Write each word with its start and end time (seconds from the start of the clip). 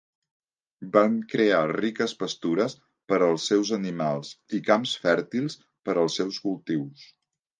Van 0.93 1.17
crear 1.33 1.59
riques 1.75 2.15
pastures 2.21 2.75
per 3.13 3.19
als 3.27 3.45
seus 3.53 3.73
animals 3.79 4.33
i 4.59 4.61
camps 4.71 4.97
fèrtils 5.05 5.59
per 5.89 5.97
als 6.05 6.21
seus 6.21 6.41
cultius. 6.47 7.07